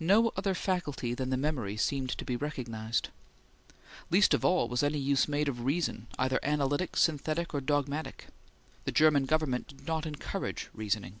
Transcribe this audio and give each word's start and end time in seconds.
No 0.00 0.32
other 0.34 0.54
faculty 0.54 1.12
than 1.12 1.28
the 1.28 1.36
memory 1.36 1.76
seemed 1.76 2.08
to 2.16 2.24
be 2.24 2.36
recognized. 2.36 3.10
Least 4.08 4.32
of 4.32 4.42
all 4.42 4.66
was 4.66 4.82
any 4.82 4.96
use 4.96 5.28
made 5.28 5.46
of 5.46 5.60
reason, 5.66 6.06
either 6.18 6.40
analytic, 6.42 6.96
synthetic, 6.96 7.52
or 7.52 7.60
dogmatic. 7.60 8.28
The 8.86 8.92
German 8.92 9.26
government 9.26 9.68
did 9.68 9.86
not 9.86 10.06
encourage 10.06 10.70
reasoning. 10.72 11.20